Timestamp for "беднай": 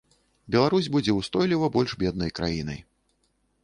2.03-2.37